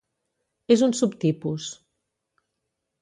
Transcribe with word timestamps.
És 0.75 0.83
un 0.87 0.95
subtipus. 1.01 1.67